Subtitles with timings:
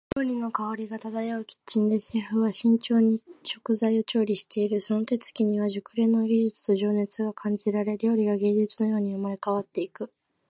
[0.17, 4.81] 料理の香りが漂うキッチンで、シェフは慎重に食材を調理している。
[4.81, 10.11] その手つきには熟練の技術と情熱が感じられ、料理が芸術のように生まれ変わっていく。